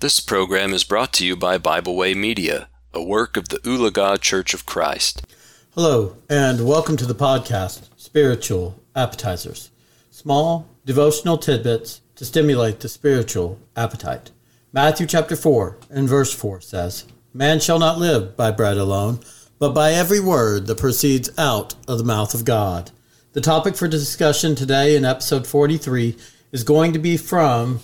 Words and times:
This 0.00 0.20
program 0.20 0.72
is 0.72 0.84
brought 0.84 1.12
to 1.14 1.26
you 1.26 1.34
by 1.34 1.58
Bible 1.58 1.96
Way 1.96 2.14
Media, 2.14 2.68
a 2.94 3.02
work 3.02 3.36
of 3.36 3.48
the 3.48 3.58
Ulaga 3.64 4.20
Church 4.20 4.54
of 4.54 4.64
Christ. 4.64 5.26
Hello, 5.74 6.14
and 6.30 6.64
welcome 6.64 6.96
to 6.98 7.04
the 7.04 7.16
podcast, 7.16 7.88
Spiritual 7.96 8.80
Appetizers. 8.94 9.72
Small 10.08 10.68
devotional 10.84 11.36
tidbits 11.36 12.00
to 12.14 12.24
stimulate 12.24 12.78
the 12.78 12.88
spiritual 12.88 13.58
appetite. 13.74 14.30
Matthew 14.72 15.04
chapter 15.04 15.34
4 15.34 15.78
and 15.90 16.08
verse 16.08 16.32
4 16.32 16.60
says, 16.60 17.04
Man 17.34 17.58
shall 17.58 17.80
not 17.80 17.98
live 17.98 18.36
by 18.36 18.52
bread 18.52 18.76
alone, 18.76 19.18
but 19.58 19.74
by 19.74 19.90
every 19.90 20.20
word 20.20 20.68
that 20.68 20.78
proceeds 20.78 21.28
out 21.36 21.74
of 21.88 21.98
the 21.98 22.04
mouth 22.04 22.34
of 22.34 22.44
God. 22.44 22.92
The 23.32 23.40
topic 23.40 23.74
for 23.74 23.88
discussion 23.88 24.54
today 24.54 24.94
in 24.94 25.04
episode 25.04 25.44
43 25.44 26.16
is 26.52 26.62
going 26.62 26.92
to 26.92 27.00
be 27.00 27.16
from 27.16 27.80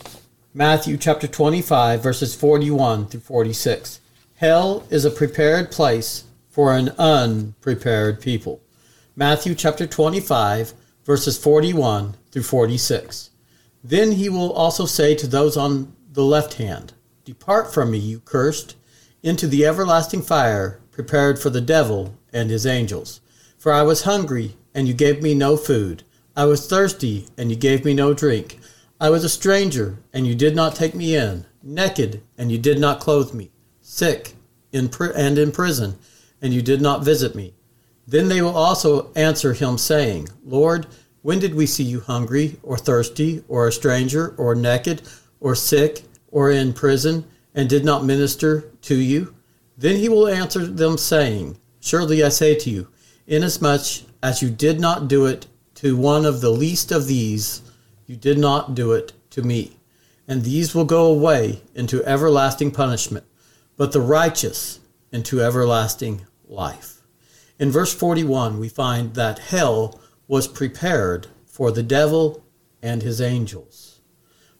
Matthew 0.57 0.99
chapter 0.99 1.27
25, 1.27 2.01
verses 2.01 2.37
41 2.37 3.07
through 3.07 3.23
46. 3.23 3.99
Hell 4.37 4.87
is 4.89 5.05
a 5.05 5.11
prepared 5.11 5.73
place 5.73 6.27
for 6.49 6.73
an 6.73 6.91
unprepared 6.91 8.21
people. 8.21 8.61
Matthew 9.17 9.57
chapter 9.57 9.85
25, 9.85 10.73
verses 11.05 11.37
41 11.37 12.15
through 12.31 12.45
46. 12.45 13.31
Then 13.83 14.13
he 14.13 14.29
will 14.29 14.53
also 14.53 14.87
say 14.87 15.17
to 15.17 15.27
those 15.27 15.57
on 15.57 15.93
the 16.13 16.23
left 16.23 16.55
hand, 16.55 16.93
Depart 17.25 17.75
from 17.75 17.91
me, 17.91 17.99
you 17.99 18.21
cursed, 18.21 18.77
into 19.25 19.49
the 19.49 19.67
everlasting 19.67 20.23
fire 20.23 20.79
prepared 20.93 21.37
for 21.37 21.51
the 21.51 21.61
devil 21.61 22.15
and 22.33 22.49
his 22.49 22.65
angels. 22.65 23.21
For 23.59 23.73
I 23.73 23.83
was 23.83 24.03
hungry, 24.03 24.55
and 24.73 24.87
you 24.87 24.95
gave 24.95 25.21
me 25.21 25.35
no 25.35 25.57
food. 25.57 26.05
I 26.37 26.45
was 26.45 26.69
thirsty, 26.69 27.27
and 27.37 27.51
you 27.51 27.57
gave 27.57 27.85
me 27.85 27.93
no 27.93 28.15
drink. 28.15 28.61
I 29.01 29.11
was 29.11 29.25
a 29.25 29.29
stranger, 29.29 29.99
and 30.13 30.27
you 30.27 30.37
did 30.37 30.55
not 30.55 30.77
take 30.77 30.95
me 30.95 31.17
in, 31.17 31.47
naked, 31.63 32.23
and 32.39 32.53
you 32.53 32.59
did 32.59 32.79
not 32.79 33.01
clothe 33.01 33.35
me, 33.35 33.51
sick 33.81 34.35
in 34.73 34.89
pr- 34.89 35.13
and 35.17 35.37
in 35.37 35.51
prison, 35.51 35.99
and 36.41 36.55
you 36.55 36.63
did 36.63 36.81
not 36.81 37.05
visit 37.05 37.35
me. 37.35 37.55
Then 38.07 38.29
they 38.29 38.41
will 38.41 38.57
also 38.57 39.13
answer 39.15 39.53
him, 39.53 39.79
saying, 39.79 40.29
Lord, 40.45 40.87
when 41.23 41.41
did 41.41 41.55
we 41.55 41.67
see 41.67 41.83
you 41.83 42.01
hungry, 42.01 42.59
or 42.63 42.77
thirsty, 42.77 43.43
or 43.49 43.67
a 43.67 43.73
stranger, 43.73 44.35
or 44.37 44.55
naked, 44.55 45.03
or 45.41 45.55
sick, 45.55 46.03
or 46.31 46.51
in 46.51 46.73
prison, 46.73 47.25
and 47.55 47.69
did 47.69 47.85
not 47.85 48.05
minister 48.05 48.71
to 48.83 48.95
you? 48.95 49.35
Then 49.77 49.97
he 49.97 50.09
will 50.09 50.29
answer 50.29 50.67
them, 50.67 50.99
saying, 50.99 51.59
Surely 51.81 52.23
I 52.23 52.29
say 52.29 52.55
to 52.55 52.71
you, 52.71 52.89
inasmuch 53.27 54.05
as 54.23 54.41
you 54.41 54.51
did 54.51 54.79
not 54.79 55.09
do 55.09 55.27
it 55.27 55.47
to 55.77 55.97
one 55.97 56.25
of 56.25 56.41
the 56.41 56.51
least 56.51 56.93
of 56.93 57.07
these, 57.07 57.63
you 58.07 58.17
did 58.17 58.39
not 58.39 58.75
do 58.75 58.93
it 58.93 59.13
to 59.31 59.43
me. 59.43 59.79
And 60.27 60.43
these 60.43 60.75
will 60.75 60.85
go 60.85 61.07
away 61.07 61.63
into 61.75 62.05
everlasting 62.05 62.71
punishment, 62.71 63.27
but 63.77 63.93
the 63.93 64.01
righteous 64.01 64.81
into 65.13 65.43
everlasting 65.43 66.27
life. 66.47 67.03
In 67.59 67.71
verse 67.71 67.95
41, 67.95 68.59
we 68.59 68.69
find 68.69 69.15
that 69.15 69.39
hell 69.39 70.01
was 70.27 70.49
prepared 70.49 71.29
for 71.47 71.71
the 71.71 71.83
devil 71.83 72.43
and 72.83 73.03
his 73.03 73.21
angels. 73.21 74.01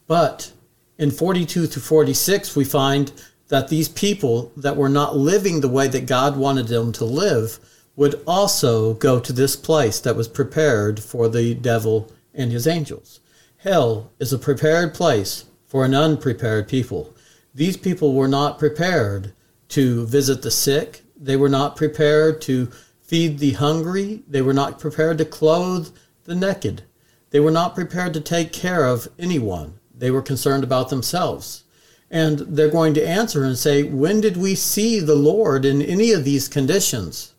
But 0.07 0.53
in 0.99 1.11
42 1.11 1.67
to 1.67 1.81
46, 1.81 2.55
we 2.55 2.65
find 2.65 3.13
that 3.49 3.69
these 3.69 3.89
people 3.89 4.53
that 4.57 4.77
were 4.77 4.89
not 4.89 5.17
living 5.17 5.61
the 5.61 5.69
way 5.69 5.89
that 5.89 6.07
God 6.07 6.37
wanted 6.37 6.69
them 6.69 6.93
to 6.93 7.05
live 7.05 7.59
would 7.97 8.21
also 8.27 8.95
go 8.95 9.21
to 9.21 9.33
this 9.33 9.57
place 9.57 10.01
that 10.01 10.17
was 10.17 10.29
prepared 10.29 11.01
for 11.01 11.29
the 11.29 11.55
devil 11.55 12.13
and 12.33 12.51
his 12.51 12.67
angels. 12.67 13.21
Hell 13.65 14.11
is 14.19 14.31
a 14.31 14.39
prepared 14.39 14.93
place 14.93 15.47
for 15.67 15.87
an 15.87 15.95
unprepared 15.95 16.69
people. 16.69 17.15
These 17.55 17.79
people 17.79 18.13
were 18.13 18.29
not 18.29 18.59
prepared 18.59 19.33
to 19.71 20.05
visit 20.05 20.43
the 20.43 20.51
sick. 20.51 21.01
They 21.17 21.37
were 21.37 21.49
not 21.49 21.75
prepared 21.75 22.43
to 22.43 22.71
feed 23.01 23.39
the 23.39 23.53
hungry. 23.53 24.23
They 24.29 24.43
were 24.43 24.53
not 24.53 24.79
prepared 24.79 25.17
to 25.17 25.25
clothe 25.25 25.97
the 26.25 26.35
naked. 26.35 26.83
They 27.31 27.41
were 27.41 27.51
not 27.51 27.75
prepared 27.75 28.13
to 28.13 28.21
take 28.21 28.53
care 28.53 28.85
of 28.85 29.09
anyone. 29.19 29.81
They 29.97 30.11
were 30.11 30.21
concerned 30.21 30.63
about 30.63 30.91
themselves. 30.91 31.65
And 32.11 32.41
they're 32.41 32.69
going 32.69 32.93
to 32.93 33.09
answer 33.09 33.45
and 33.45 33.57
say, 33.57 33.83
When 33.83 34.21
did 34.21 34.37
we 34.37 34.55
see 34.57 35.01
the 35.01 35.15
Lord 35.15 35.65
in 35.65 35.81
any 35.81 36.13
of 36.13 36.25
these 36.25 36.49
conditions? 36.49 37.33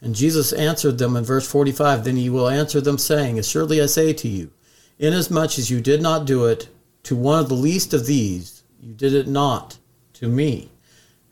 And 0.00 0.14
Jesus 0.14 0.52
answered 0.52 0.98
them 0.98 1.16
in 1.16 1.24
verse 1.24 1.50
45 1.50 2.04
Then 2.04 2.14
he 2.14 2.30
will 2.30 2.48
answer 2.48 2.80
them, 2.80 2.98
saying, 2.98 3.36
As 3.36 3.48
surely 3.48 3.82
I 3.82 3.86
say 3.86 4.12
to 4.12 4.28
you, 4.28 4.52
Inasmuch 4.98 5.58
as 5.58 5.70
you 5.70 5.82
did 5.82 6.00
not 6.00 6.24
do 6.24 6.46
it 6.46 6.68
to 7.02 7.14
one 7.14 7.38
of 7.38 7.50
the 7.50 7.54
least 7.54 7.92
of 7.92 8.06
these, 8.06 8.62
you 8.80 8.94
did 8.94 9.12
it 9.12 9.28
not 9.28 9.76
to 10.14 10.26
me. 10.26 10.70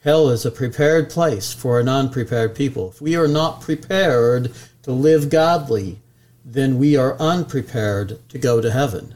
Hell 0.01 0.29
is 0.29 0.45
a 0.45 0.51
prepared 0.51 1.09
place 1.09 1.55
for 1.55 1.81
an 1.81 1.89
unprepared 1.89 2.55
people. 2.55 2.91
If 2.91 3.01
we 3.01 3.17
are 3.17 3.27
not 3.27 3.63
prepared 3.63 4.53
to 4.83 4.93
live 4.93 5.31
godly, 5.31 6.03
then 6.45 6.77
we 6.77 6.95
are 6.95 7.19
unprepared 7.19 8.19
to 8.29 8.39
go 8.39 8.61
to 8.61 8.71
heaven. 8.71 9.15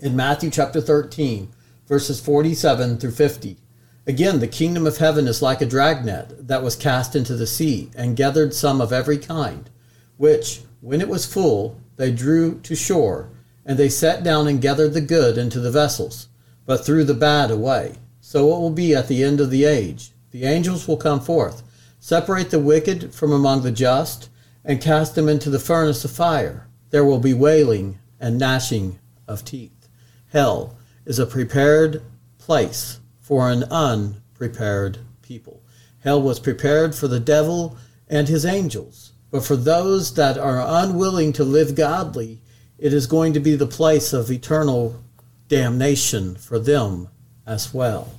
In 0.00 0.16
Matthew 0.16 0.48
chapter 0.48 0.80
13, 0.80 1.50
verses 1.86 2.22
47 2.22 2.96
through 2.96 3.10
50, 3.10 3.58
again, 4.06 4.40
the 4.40 4.48
kingdom 4.48 4.86
of 4.86 4.96
heaven 4.96 5.28
is 5.28 5.42
like 5.42 5.60
a 5.60 5.66
dragnet 5.66 6.48
that 6.48 6.62
was 6.62 6.74
cast 6.74 7.14
into 7.14 7.36
the 7.36 7.46
sea 7.46 7.90
and 7.94 8.16
gathered 8.16 8.54
some 8.54 8.80
of 8.80 8.94
every 8.94 9.18
kind, 9.18 9.68
which, 10.16 10.62
when 10.80 11.02
it 11.02 11.08
was 11.08 11.30
full, 11.30 11.78
they 11.96 12.10
drew 12.10 12.58
to 12.60 12.74
shore 12.74 13.28
and 13.64 13.78
they 13.78 13.88
sat 13.88 14.22
down 14.22 14.48
and 14.48 14.60
gathered 14.60 14.92
the 14.92 15.00
good 15.00 15.38
into 15.38 15.60
the 15.60 15.70
vessels, 15.70 16.28
but 16.66 16.84
threw 16.84 17.04
the 17.04 17.14
bad 17.14 17.50
away. 17.50 17.96
So 18.20 18.46
it 18.54 18.60
will 18.60 18.70
be 18.70 18.94
at 18.94 19.08
the 19.08 19.22
end 19.22 19.40
of 19.40 19.50
the 19.50 19.64
age. 19.64 20.12
The 20.30 20.44
angels 20.44 20.88
will 20.88 20.96
come 20.96 21.20
forth, 21.20 21.62
separate 22.00 22.50
the 22.50 22.58
wicked 22.58 23.14
from 23.14 23.32
among 23.32 23.62
the 23.62 23.72
just, 23.72 24.28
and 24.64 24.80
cast 24.80 25.14
them 25.14 25.28
into 25.28 25.50
the 25.50 25.58
furnace 25.58 26.04
of 26.04 26.10
fire. 26.10 26.68
There 26.90 27.04
will 27.04 27.18
be 27.18 27.34
wailing 27.34 27.98
and 28.20 28.38
gnashing 28.38 28.98
of 29.26 29.44
teeth. 29.44 29.88
Hell 30.30 30.76
is 31.04 31.18
a 31.18 31.26
prepared 31.26 32.02
place 32.38 33.00
for 33.20 33.50
an 33.50 33.64
unprepared 33.64 34.98
people. 35.22 35.62
Hell 36.00 36.20
was 36.22 36.40
prepared 36.40 36.94
for 36.94 37.08
the 37.08 37.20
devil 37.20 37.76
and 38.08 38.28
his 38.28 38.44
angels. 38.44 39.12
But 39.30 39.44
for 39.44 39.56
those 39.56 40.14
that 40.14 40.36
are 40.36 40.60
unwilling 40.84 41.32
to 41.34 41.44
live 41.44 41.74
godly, 41.74 42.41
it 42.82 42.92
is 42.92 43.06
going 43.06 43.32
to 43.32 43.38
be 43.38 43.54
the 43.54 43.64
place 43.64 44.12
of 44.12 44.28
eternal 44.28 45.00
damnation 45.46 46.34
for 46.34 46.58
them 46.58 47.08
as 47.46 47.72
well. 47.72 48.12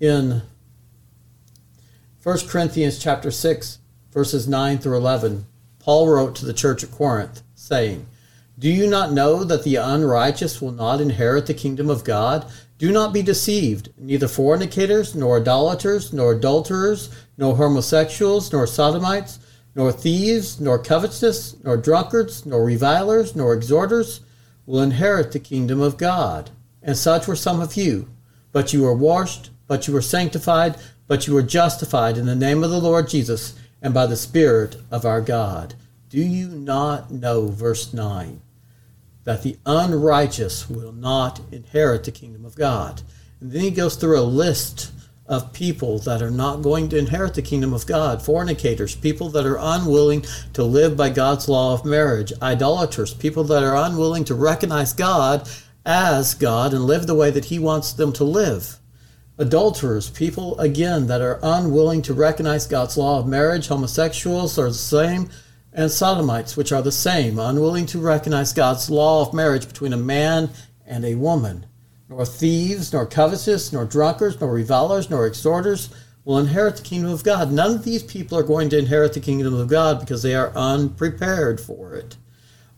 In 0.00 0.40
1 2.22 2.48
Corinthians 2.48 2.98
chapter 2.98 3.30
6 3.30 3.78
verses 4.10 4.48
9 4.48 4.78
through 4.78 4.96
11, 4.96 5.44
Paul 5.80 6.08
wrote 6.08 6.34
to 6.36 6.46
the 6.46 6.54
church 6.54 6.82
at 6.82 6.90
Corinth 6.90 7.42
saying, 7.54 8.06
"Do 8.58 8.70
you 8.70 8.86
not 8.86 9.12
know 9.12 9.44
that 9.44 9.64
the 9.64 9.76
unrighteous 9.76 10.62
will 10.62 10.72
not 10.72 11.02
inherit 11.02 11.44
the 11.44 11.52
kingdom 11.52 11.90
of 11.90 12.02
God? 12.02 12.46
Do 12.78 12.90
not 12.90 13.12
be 13.12 13.20
deceived, 13.20 13.90
neither 13.98 14.28
fornicators, 14.28 15.14
nor 15.14 15.40
idolaters, 15.40 16.10
nor 16.10 16.32
adulterers, 16.32 17.10
nor 17.36 17.58
homosexuals, 17.58 18.50
nor 18.50 18.66
sodomites, 18.66 19.40
nor 19.74 19.92
thieves, 19.92 20.60
nor 20.60 20.78
covetous, 20.78 21.56
nor 21.62 21.76
drunkards, 21.76 22.44
nor 22.44 22.64
revilers, 22.64 23.36
nor 23.36 23.54
exhorters 23.54 24.20
will 24.66 24.82
inherit 24.82 25.32
the 25.32 25.38
kingdom 25.38 25.80
of 25.80 25.96
God. 25.96 26.50
And 26.82 26.96
such 26.96 27.26
were 27.26 27.36
some 27.36 27.60
of 27.60 27.76
you. 27.76 28.08
But 28.52 28.72
you 28.72 28.82
were 28.82 28.94
washed, 28.94 29.50
but 29.66 29.86
you 29.86 29.94
were 29.94 30.02
sanctified, 30.02 30.76
but 31.06 31.26
you 31.26 31.34
were 31.34 31.42
justified 31.42 32.16
in 32.18 32.26
the 32.26 32.34
name 32.34 32.64
of 32.64 32.70
the 32.70 32.80
Lord 32.80 33.08
Jesus 33.08 33.54
and 33.82 33.94
by 33.94 34.06
the 34.06 34.16
Spirit 34.16 34.76
of 34.90 35.04
our 35.04 35.20
God. 35.20 35.74
Do 36.08 36.20
you 36.20 36.48
not 36.48 37.10
know, 37.10 37.48
verse 37.48 37.94
9, 37.94 38.40
that 39.24 39.42
the 39.42 39.56
unrighteous 39.64 40.68
will 40.68 40.92
not 40.92 41.40
inherit 41.52 42.04
the 42.04 42.10
kingdom 42.10 42.44
of 42.44 42.56
God? 42.56 43.02
And 43.40 43.52
then 43.52 43.62
he 43.62 43.70
goes 43.70 43.94
through 43.94 44.18
a 44.18 44.22
list 44.22 44.92
of 45.30 45.52
people 45.52 46.00
that 46.00 46.20
are 46.20 46.30
not 46.30 46.60
going 46.60 46.88
to 46.88 46.98
inherit 46.98 47.34
the 47.34 47.40
kingdom 47.40 47.72
of 47.72 47.86
God, 47.86 48.20
fornicators, 48.20 48.96
people 48.96 49.28
that 49.30 49.46
are 49.46 49.58
unwilling 49.60 50.24
to 50.54 50.64
live 50.64 50.96
by 50.96 51.08
God's 51.08 51.48
law 51.48 51.72
of 51.72 51.84
marriage, 51.84 52.32
idolaters, 52.42 53.14
people 53.14 53.44
that 53.44 53.62
are 53.62 53.76
unwilling 53.76 54.24
to 54.24 54.34
recognize 54.34 54.92
God 54.92 55.48
as 55.86 56.34
God 56.34 56.74
and 56.74 56.84
live 56.84 57.06
the 57.06 57.14
way 57.14 57.30
that 57.30 57.44
He 57.44 57.60
wants 57.60 57.92
them 57.92 58.12
to 58.14 58.24
live. 58.24 58.78
Adulterers, 59.38 60.10
people 60.10 60.58
again 60.58 61.06
that 61.06 61.22
are 61.22 61.38
unwilling 61.44 62.02
to 62.02 62.12
recognize 62.12 62.66
God's 62.66 62.96
law 62.96 63.20
of 63.20 63.28
marriage, 63.28 63.68
homosexuals 63.68 64.58
are 64.58 64.68
the 64.68 64.74
same, 64.74 65.30
and 65.72 65.92
sodomites, 65.92 66.56
which 66.56 66.72
are 66.72 66.82
the 66.82 66.90
same, 66.90 67.38
unwilling 67.38 67.86
to 67.86 68.00
recognize 68.00 68.52
God's 68.52 68.90
law 68.90 69.24
of 69.24 69.32
marriage 69.32 69.68
between 69.68 69.92
a 69.92 69.96
man 69.96 70.50
and 70.84 71.04
a 71.04 71.14
woman 71.14 71.66
nor 72.10 72.26
thieves, 72.26 72.92
nor 72.92 73.06
covetous, 73.06 73.72
nor 73.72 73.84
drunkards, 73.84 74.40
nor 74.40 74.52
revilers, 74.52 75.08
nor 75.08 75.26
exhorters 75.26 75.90
will 76.24 76.38
inherit 76.38 76.76
the 76.76 76.82
kingdom 76.82 77.12
of 77.12 77.22
God. 77.22 77.52
None 77.52 77.76
of 77.76 77.84
these 77.84 78.02
people 78.02 78.36
are 78.36 78.42
going 78.42 78.68
to 78.70 78.78
inherit 78.78 79.14
the 79.14 79.20
kingdom 79.20 79.54
of 79.54 79.68
God 79.68 80.00
because 80.00 80.22
they 80.22 80.34
are 80.34 80.52
unprepared 80.56 81.60
for 81.60 81.94
it. 81.94 82.16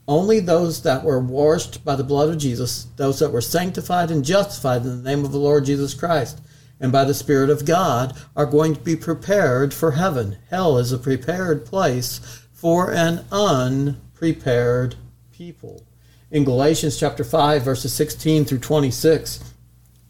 Only 0.07 0.39
those 0.39 0.83
that 0.83 1.03
were 1.03 1.19
washed 1.19 1.83
by 1.83 1.97
the 1.97 2.05
blood 2.05 2.29
of 2.29 2.39
Jesus, 2.39 2.89
those 2.97 3.21
that 3.21 3.33
were 3.33 3.41
sanctified 3.41 4.11
and 4.11 4.23
justified 4.23 4.83
in 4.83 5.03
the 5.03 5.11
name 5.11 5.25
of 5.25 5.33
the 5.33 5.39
Lord 5.39 5.65
Jesus 5.65 5.95
Christ, 5.95 6.43
and 6.79 6.93
by 6.93 7.05
the 7.05 7.15
Spirit 7.15 7.49
of 7.49 7.65
God, 7.65 8.15
are 8.37 8.45
going 8.45 8.75
to 8.75 8.81
be 8.81 8.97
prepared 8.97 9.73
for 9.73 9.93
heaven. 9.93 10.37
Hell 10.51 10.77
is 10.77 10.93
a 10.93 10.99
prepared 10.99 11.65
place 11.65 12.21
for 12.53 12.93
an 12.93 13.25
unprepared 13.33 14.97
people. 15.33 15.87
In 16.33 16.45
Galatians 16.45 16.99
chapter 16.99 17.25
5, 17.25 17.63
verses 17.63 17.93
16 17.93 18.47
through 18.47 18.61
26, 18.61 19.53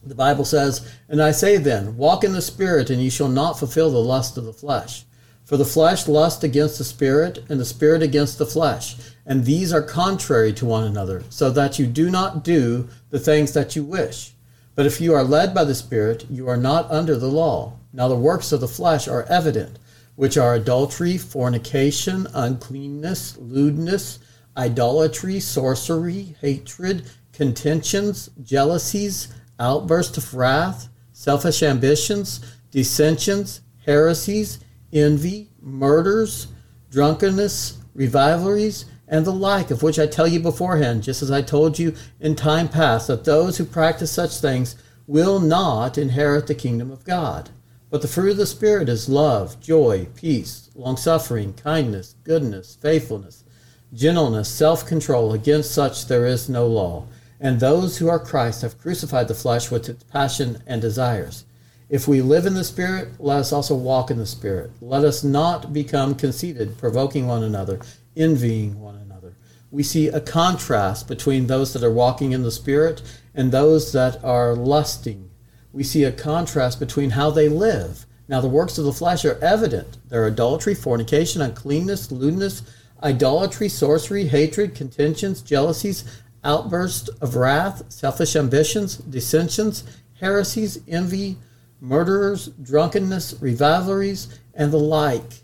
the 0.05 0.15
Bible 0.15 0.45
says, 0.45 0.89
And 1.09 1.21
I 1.21 1.33
say 1.33 1.57
then, 1.57 1.97
walk 1.97 2.23
in 2.23 2.33
the 2.33 2.41
Spirit, 2.41 2.91
and 2.91 3.03
ye 3.03 3.11
shall 3.11 3.27
not 3.27 3.59
fulfill 3.59 3.91
the 3.91 3.99
lust 3.99 4.39
of 4.39 4.45
the 4.45 4.53
flesh. 4.53 5.05
For 5.45 5.57
the 5.57 5.65
flesh 5.65 6.07
lusts 6.07 6.45
against 6.45 6.79
the 6.79 6.85
Spirit, 6.85 7.41
and 7.49 7.59
the 7.59 7.65
Spirit 7.65 8.05
against 8.05 8.39
the 8.39 8.47
flesh. 8.47 8.95
And 9.27 9.45
these 9.45 9.73
are 9.73 9.83
contrary 9.83 10.53
to 10.53 10.65
one 10.65 10.85
another, 10.85 11.25
so 11.29 11.51
that 11.51 11.81
you 11.81 11.89
do 11.89 12.09
not 12.09 12.45
do 12.45 12.89
the 13.11 13.19
things 13.19 13.53
that 13.55 13.75
you 13.75 13.83
wish. 13.83 14.35
But 14.77 14.87
if 14.87 15.01
you 15.01 15.15
are 15.15 15.25
led 15.25 15.53
by 15.53 15.65
the 15.65 15.75
Spirit, 15.75 16.27
you 16.31 16.49
are 16.49 16.57
not 16.57 16.89
under 16.89 17.17
the 17.17 17.27
law. 17.27 17.73
Now 17.93 18.07
the 18.07 18.15
works 18.15 18.53
of 18.53 18.61
the 18.61 18.69
flesh 18.69 19.09
are 19.09 19.25
evident, 19.25 19.81
which 20.15 20.39
are 20.39 20.55
adultery, 20.55 21.19
fornication, 21.19 22.29
uncleanness, 22.33 23.37
lewdness, 23.39 24.21
idolatry, 24.57 25.41
sorcery, 25.41 26.37
hatred, 26.41 27.05
contentions, 27.33 28.31
jealousies, 28.43 29.29
outbursts 29.59 30.19
of 30.19 30.35
wrath, 30.35 30.89
selfish 31.13 31.63
ambitions, 31.63 32.41
dissensions, 32.71 33.61
heresies, 33.85 34.61
envy, 34.93 35.51
murders, 35.61 36.49
drunkenness, 36.91 37.79
rivalries, 37.95 38.85
and 39.09 39.27
the 39.27 39.33
like, 39.33 39.71
of 39.71 39.83
which 39.83 39.99
I 39.99 40.07
tell 40.07 40.27
you 40.27 40.41
beforehand, 40.41 41.03
just 41.03 41.23
as 41.23 41.31
I 41.31 41.43
told 41.43 41.79
you 41.79 41.95
in 42.21 42.35
time 42.35 42.69
past, 42.69 43.09
that 43.09 43.25
those 43.25 43.59
who 43.59 43.65
practice 43.65 44.11
such 44.11 44.39
things 44.39 44.77
will 45.07 45.39
not 45.39 45.99
inherit 45.99 46.47
the 46.47 46.55
kingdom 46.55 46.91
of 46.91 47.05
God. 47.05 47.51
But 47.91 48.01
the 48.01 48.09
fruit 48.09 48.31
of 48.31 48.37
the 48.39 48.47
Spirit 48.47 48.89
is 48.89 49.11
love, 49.11 49.61
joy, 49.61 50.07
peace, 50.15 50.71
longsuffering, 50.75 51.53
kindness, 51.55 52.15
goodness, 52.25 52.79
faithfulness, 52.81 53.45
gentleness, 53.95 54.49
self 54.49 54.87
control. 54.87 55.33
Against 55.33 55.73
such 55.73 56.07
there 56.07 56.27
is 56.27 56.49
no 56.49 56.67
law. 56.67 57.07
And 57.41 57.59
those 57.59 57.99
who 57.99 58.09
are 58.09 58.19
Christ 58.19 58.63
have 58.63 58.81
crucified 58.81 59.29
the 59.29 59.35
flesh 59.35 59.71
with 59.71 59.89
its 59.89 60.05
passion 60.05 60.63
and 60.67 60.81
desires. 60.81 61.45
If 61.89 62.09
we 62.09 62.23
live 62.23 62.47
in 62.47 62.55
the 62.55 62.65
Spirit, 62.65 63.09
let 63.19 63.41
us 63.41 63.53
also 63.53 63.75
walk 63.75 64.11
in 64.11 64.17
the 64.17 64.27
Spirit. 64.27 64.71
Let 64.81 65.05
us 65.05 65.23
not 65.23 65.73
become 65.73 66.15
conceited, 66.15 66.79
provoking 66.79 67.27
one 67.27 67.43
another, 67.43 67.81
envying 68.17 68.81
one 68.81 68.97
another. 68.97 69.35
We 69.71 69.83
see 69.83 70.09
a 70.09 70.21
contrast 70.21 71.09
between 71.09 71.49
those 71.49 71.73
that 71.73 71.83
are 71.83 71.93
walking 71.93 72.33
in 72.33 72.45
the 72.45 72.51
Spirit 72.51 73.03
and 73.35 73.51
those 73.51 73.93
that 73.93 74.23
are 74.25 74.55
lusting. 74.55 75.31
We 75.73 75.83
see 75.83 76.05
a 76.05 76.13
contrast 76.13 76.79
between 76.79 77.11
how 77.11 77.31
they 77.31 77.49
live. 77.49 78.07
Now, 78.29 78.41
the 78.41 78.49
works 78.49 78.79
of 78.79 78.85
the 78.85 78.93
flesh 78.93 79.25
are 79.25 79.39
evident. 79.43 79.99
They're 80.09 80.27
adultery, 80.27 80.75
fornication, 80.75 81.43
uncleanness, 81.43 82.11
lewdness, 82.13 82.63
idolatry, 83.03 83.69
sorcery, 83.69 84.27
hatred, 84.27 84.75
contentions, 84.75 85.43
jealousies, 85.43 86.05
outbursts 86.45 87.09
of 87.21 87.37
wrath, 87.37 87.85
selfish 87.89 88.37
ambitions, 88.37 88.97
dissensions, 88.97 89.85
heresies, 90.21 90.81
envy, 90.89 91.37
murderers, 91.81 92.47
drunkenness, 92.63 93.35
rivalries, 93.41 94.39
and 94.55 94.73
the 94.73 94.79
like, 94.79 95.43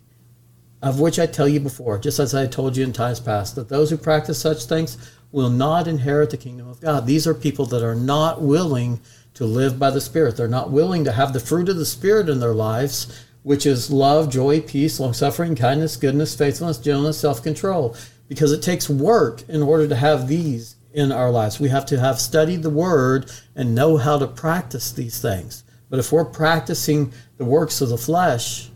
of 0.83 1.01
which 1.01 1.19
I 1.19 1.27
tell 1.27 1.49
you 1.49 1.61
before, 1.61 1.99
just 1.99 2.19
as 2.19 2.35
I 2.35 2.47
told 2.47 2.77
you 2.77 2.85
in 2.85 2.93
times 2.93 3.21
past, 3.21 3.57
that 3.57 3.69
those 3.69 3.91
who 3.91 3.97
practice 3.97 4.41
such 4.41 4.65
things 4.65 4.97
will 5.33 5.51
not 5.51 5.89
inherit 5.89 6.31
the 6.31 6.37
kingdom 6.37 6.69
of 6.69 6.81
God. 6.81 7.07
These 7.07 7.27
are 7.27 7.35
people 7.35 7.67
that 7.67 7.85
are 7.85 7.95
not 7.95 8.41
willing 8.41 9.01
to 9.35 9.45
live 9.45 9.79
by 9.79 9.91
the 9.91 10.01
Spirit. 10.01 10.37
They're 10.37 10.49
not 10.49 10.71
willing 10.71 11.05
to 11.05 11.13
have 11.13 11.33
the 11.33 11.41
fruit 11.41 11.69
of 11.69 11.77
the 11.77 11.87
Spirit 11.87 12.29
in 12.29 12.41
their 12.41 12.55
lives, 12.55 13.27
which 13.49 13.65
is 13.65 13.91
love, 13.91 14.29
joy, 14.29 14.61
peace, 14.61 15.01
long 15.01 15.15
suffering, 15.15 15.57
kindness, 15.57 15.97
goodness, 15.97 16.37
faithfulness, 16.37 16.77
gentleness, 16.77 17.19
self 17.19 17.43
control, 17.43 17.97
because 18.29 18.53
it 18.53 18.61
takes 18.61 18.91
work 18.91 19.43
in 19.49 19.63
order 19.63 19.89
to 19.89 19.97
have 19.97 20.29
these 20.29 20.77
in 20.93 21.11
our 21.11 21.31
lives. 21.31 21.59
We 21.59 21.71
have 21.71 21.87
to 21.87 21.99
have 21.99 22.21
studied 22.21 22.63
the 22.63 22.69
Word 22.69 23.33
and 23.57 23.75
know 23.75 23.97
how 23.97 24.19
to 24.19 24.27
practice 24.27 24.93
these 24.93 25.23
things. 25.23 25.65
But 25.89 25.99
if 25.99 26.13
we're 26.13 26.27
practicing 26.27 27.11
the 27.39 27.47
works 27.47 27.81
of 27.81 27.89
the 27.89 27.97
flesh, 27.97 28.69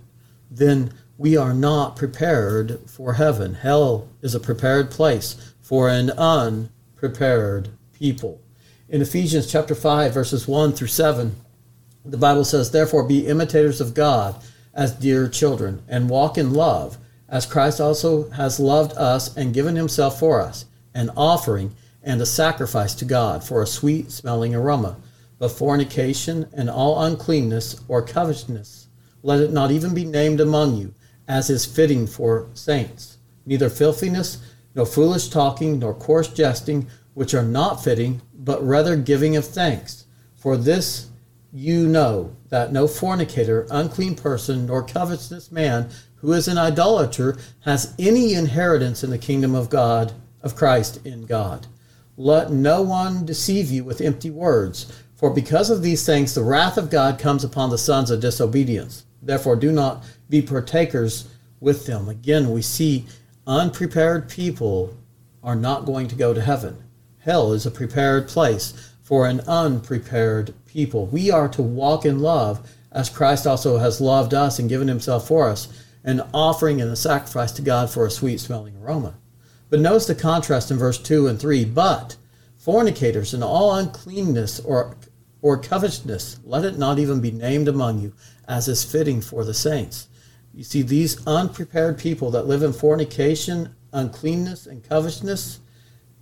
then 0.50 0.94
we 1.19 1.36
are 1.36 1.52
not 1.52 1.94
prepared 1.94 2.80
for 2.88 3.12
heaven. 3.12 3.52
Hell 3.52 4.08
is 4.22 4.34
a 4.34 4.40
prepared 4.40 4.90
place 4.90 5.52
for 5.60 5.90
an 5.90 6.12
unprepared 6.12 7.69
people. 7.92 8.40
In 8.88 9.02
Ephesians 9.02 9.52
chapter 9.52 9.74
5 9.74 10.14
verses 10.14 10.48
1 10.48 10.72
through 10.72 10.86
7, 10.88 11.36
the 12.06 12.16
Bible 12.16 12.46
says, 12.46 12.70
"Therefore 12.70 13.02
be 13.02 13.26
imitators 13.26 13.78
of 13.78 13.92
God 13.92 14.42
as 14.74 14.92
dear 14.92 15.28
children, 15.28 15.82
and 15.88 16.10
walk 16.10 16.38
in 16.38 16.52
love, 16.52 16.98
as 17.28 17.46
Christ 17.46 17.80
also 17.80 18.30
has 18.30 18.60
loved 18.60 18.92
us 18.96 19.36
and 19.36 19.54
given 19.54 19.76
himself 19.76 20.19
for 20.19 20.40
us, 20.40 20.66
an 20.94 21.10
offering 21.16 21.74
and 22.02 22.20
a 22.20 22.26
sacrifice 22.26 22.94
to 22.94 23.04
God 23.04 23.44
for 23.44 23.62
a 23.62 23.66
sweet 23.66 24.10
smelling 24.10 24.54
aroma." 24.54 24.96
but 25.42 25.50
fornication 25.50 26.46
and 26.52 26.70
all 26.70 27.02
uncleanness 27.02 27.80
or 27.88 28.00
covetousness, 28.00 28.86
let 29.24 29.40
it 29.40 29.52
not 29.52 29.72
even 29.72 29.92
be 29.92 30.04
named 30.04 30.40
among 30.40 30.76
you, 30.76 30.94
as 31.26 31.50
is 31.50 31.66
fitting 31.66 32.06
for 32.06 32.48
saints. 32.54 33.16
Neither 33.44 33.69
filthiness, 33.69 34.38
nor 34.76 34.86
foolish 34.86 35.30
talking, 35.30 35.80
nor 35.80 35.94
coarse 35.94 36.28
jesting, 36.28 36.86
which 37.14 37.34
are 37.34 37.42
not 37.42 37.82
fitting, 37.82 38.22
but 38.32 38.64
rather 38.64 38.94
giving 38.94 39.34
of 39.34 39.44
thanks. 39.44 40.04
For 40.36 40.56
this 40.56 41.08
you 41.52 41.87
know 41.87 42.34
that 42.49 42.72
no 42.72 42.88
fornicator, 42.88 43.66
unclean 43.70 44.14
person, 44.14 44.66
nor 44.66 44.82
covetous 44.82 45.52
man 45.52 45.90
who 46.16 46.32
is 46.32 46.49
an 46.49 46.56
idolater 46.56 47.37
has 47.60 47.94
any 47.99 48.34
inheritance 48.34 49.04
in 49.04 49.10
the 49.10 49.19
kingdom 49.19 49.54
of 49.54 49.69
God, 49.69 50.12
of 50.40 50.56
Christ 50.56 51.04
in 51.04 51.26
God. 51.26 51.66
Let 52.16 52.50
no 52.50 52.81
one 52.82 53.26
deceive 53.26 53.70
you 53.70 53.84
with 53.84 54.00
empty 54.00 54.31
words. 54.31 55.02
For 55.16 55.31
because 55.31 55.69
of 55.70 55.82
these 55.82 56.06
things, 56.06 56.34
the 56.34 56.43
wrath 56.43 56.78
of 56.78 56.90
God 56.90 57.19
comes 57.19 57.44
upon 57.44 57.70
the 57.70 57.78
sons 57.78 58.10
of 58.10 58.20
disobedience. 58.20 59.05
Therefore, 59.20 59.56
do 59.56 59.72
not 59.72 60.05
be 60.28 60.43
partakers 60.43 61.28
with 61.60 61.87
them. 61.87 62.08
Again, 62.08 62.50
we 62.50 62.62
see 62.62 63.06
unprepared 63.46 64.28
people 64.28 64.96
are 65.43 65.56
not 65.56 65.87
going 65.87 66.08
to 66.08 66.14
go 66.14 66.32
to 66.32 66.40
heaven. 66.40 66.82
Hell 67.19 67.52
is 67.52 67.66
a 67.66 67.70
prepared 67.70 68.28
place 68.28 68.94
for 69.02 69.26
an 69.26 69.40
unprepared 69.46 70.55
people. 70.72 71.06
We 71.06 71.30
are 71.30 71.48
to 71.48 71.62
walk 71.62 72.04
in 72.04 72.20
love 72.20 72.69
as 72.90 73.08
Christ 73.08 73.46
also 73.46 73.78
has 73.78 74.00
loved 74.00 74.34
us 74.34 74.58
and 74.58 74.69
given 74.69 74.88
himself 74.88 75.29
for 75.29 75.48
us, 75.48 75.69
an 76.05 76.22
offering 76.34 76.81
and 76.81 76.91
a 76.91 76.96
sacrifice 76.96 77.52
to 77.52 77.62
God 77.62 77.91
for 77.91 78.06
a 78.06 78.10
sweet 78.10 78.41
smelling 78.41 78.76
aroma. 78.76 79.14
But 79.70 79.81
notice 79.81 80.06
the 80.06 80.14
contrast 80.14 80.70
in 80.70 80.79
verse 80.79 80.98
2 80.98 81.29
and 81.29 81.41
3. 81.41 81.64
But 81.64 82.17
fornicators 82.58 83.34
and 83.34 83.43
all 83.43 83.74
uncleanness 83.74 84.60
or 84.60 84.96
or 85.43 85.58
covetousness, 85.58 86.38
let 86.44 86.64
it 86.64 86.79
not 86.79 87.00
even 87.00 87.20
be 87.20 87.32
named 87.32 87.67
among 87.67 88.00
you, 88.00 88.12
as 88.46 88.69
is 88.69 88.84
fitting 88.84 89.20
for 89.20 89.44
the 89.44 89.52
saints. 89.52 90.08
You 90.55 90.62
see, 90.62 90.82
these 90.82 91.26
unprepared 91.26 91.98
people 91.98 92.31
that 92.31 92.46
live 92.46 92.62
in 92.62 92.72
fornication, 92.72 93.74
uncleanness, 93.93 94.67
and 94.67 94.88
covetousness, 94.88 95.58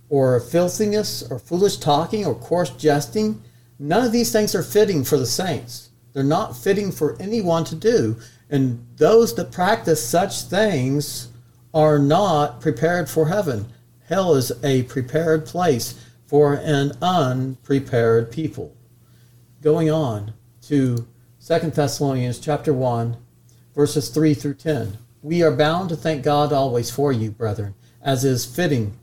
or 0.09 0.39
filthiness, 0.39 1.23
or 1.29 1.37
foolish 1.37 1.77
talking, 1.77 2.25
or 2.25 2.33
coarse 2.33 2.71
jesting, 2.71 3.43
none 3.81 4.05
of 4.05 4.11
these 4.11 4.31
things 4.31 4.53
are 4.53 4.63
fitting 4.63 5.03
for 5.03 5.17
the 5.17 5.25
saints. 5.25 5.89
They're 6.13 6.23
not 6.23 6.55
fitting 6.55 6.91
for 6.91 7.19
anyone 7.19 7.63
to 7.65 7.75
do. 7.75 8.17
And 8.49 8.85
those 8.97 9.33
that 9.35 9.51
practice 9.51 10.05
such 10.05 10.43
things 10.43 11.29
are 11.73 11.97
not 11.97 12.61
prepared 12.61 13.09
for 13.09 13.27
heaven. 13.27 13.65
Hell 14.07 14.35
is 14.35 14.51
a 14.63 14.83
prepared 14.83 15.45
place 15.45 16.05
for 16.27 16.53
an 16.53 16.91
unprepared 17.01 18.31
people 18.31 18.75
going 19.61 19.91
on 19.91 20.33
to 20.63 21.07
Second 21.39 21.73
Thessalonians 21.73 22.39
chapter 22.39 22.73
1, 22.73 23.15
verses 23.75 24.09
3 24.09 24.33
through 24.33 24.55
10. 24.55 24.97
We 25.21 25.43
are 25.43 25.55
bound 25.55 25.89
to 25.89 25.95
thank 25.95 26.23
God 26.23 26.51
always 26.51 26.89
for 26.89 27.11
you, 27.11 27.31
brethren, 27.31 27.75
as 28.01 28.25
is 28.25 28.45
fitting, 28.45 28.97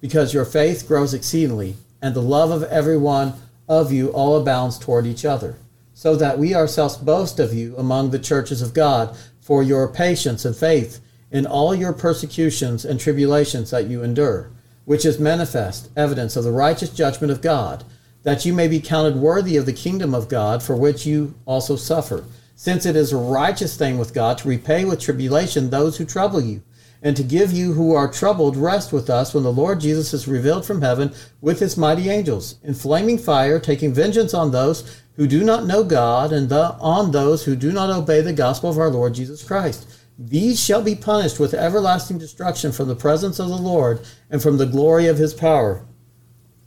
because 0.00 0.34
your 0.34 0.44
faith 0.44 0.86
grows 0.88 1.14
exceedingly, 1.14 1.76
and 2.02 2.14
the 2.14 2.22
love 2.22 2.50
of 2.50 2.64
every 2.64 2.96
one 2.96 3.34
of 3.70 3.92
you 3.92 4.08
all 4.08 4.36
abounds 4.36 4.78
toward 4.78 5.06
each 5.06 5.24
other, 5.24 5.56
so 5.94 6.16
that 6.16 6.38
we 6.38 6.54
ourselves 6.54 6.96
boast 6.96 7.38
of 7.38 7.54
you 7.54 7.74
among 7.78 8.10
the 8.10 8.18
churches 8.18 8.60
of 8.60 8.74
God 8.74 9.16
for 9.40 9.62
your 9.62 9.86
patience 9.86 10.44
and 10.44 10.56
faith 10.56 11.00
in 11.30 11.46
all 11.46 11.72
your 11.72 11.92
persecutions 11.92 12.84
and 12.84 12.98
tribulations 12.98 13.70
that 13.70 13.86
you 13.86 14.02
endure, 14.02 14.50
which 14.86 15.04
is 15.04 15.20
manifest 15.20 15.88
evidence 15.96 16.34
of 16.34 16.42
the 16.42 16.50
righteous 16.50 16.90
judgment 16.90 17.30
of 17.30 17.40
God 17.40 17.84
that 18.22 18.44
you 18.44 18.52
may 18.52 18.66
be 18.66 18.80
counted 18.80 19.16
worthy 19.16 19.56
of 19.56 19.66
the 19.66 19.72
kingdom 19.72 20.14
of 20.14 20.28
God 20.28 20.62
for 20.62 20.76
which 20.76 21.06
you 21.06 21.34
also 21.46 21.76
suffer. 21.76 22.24
Since 22.54 22.84
it 22.84 22.96
is 22.96 23.12
a 23.12 23.16
righteous 23.16 23.76
thing 23.76 23.98
with 23.98 24.12
God 24.12 24.36
to 24.38 24.48
repay 24.48 24.84
with 24.84 25.00
tribulation 25.00 25.70
those 25.70 25.96
who 25.96 26.04
trouble 26.04 26.42
you, 26.42 26.60
and 27.02 27.16
to 27.16 27.22
give 27.22 27.52
you 27.52 27.72
who 27.72 27.94
are 27.94 28.10
troubled 28.10 28.56
rest 28.56 28.92
with 28.92 29.08
us 29.08 29.32
when 29.32 29.42
the 29.42 29.52
Lord 29.52 29.80
Jesus 29.80 30.12
is 30.12 30.28
revealed 30.28 30.66
from 30.66 30.82
heaven 30.82 31.12
with 31.40 31.60
his 31.60 31.76
mighty 31.76 32.10
angels, 32.10 32.56
in 32.62 32.74
flaming 32.74 33.18
fire, 33.18 33.58
taking 33.58 33.94
vengeance 33.94 34.34
on 34.34 34.50
those 34.50 35.00
who 35.14 35.26
do 35.26 35.42
not 35.42 35.66
know 35.66 35.82
God 35.82 36.32
and 36.32 36.48
the, 36.48 36.74
on 36.80 37.10
those 37.10 37.44
who 37.44 37.56
do 37.56 37.72
not 37.72 37.90
obey 37.90 38.20
the 38.20 38.32
gospel 38.32 38.70
of 38.70 38.78
our 38.78 38.90
Lord 38.90 39.14
Jesus 39.14 39.42
Christ. 39.42 39.86
These 40.18 40.62
shall 40.62 40.82
be 40.82 40.94
punished 40.94 41.40
with 41.40 41.54
everlasting 41.54 42.18
destruction 42.18 42.72
from 42.72 42.88
the 42.88 42.96
presence 42.96 43.38
of 43.38 43.48
the 43.48 43.56
Lord 43.56 44.00
and 44.28 44.42
from 44.42 44.58
the 44.58 44.66
glory 44.66 45.06
of 45.06 45.16
his 45.16 45.32
power, 45.32 45.86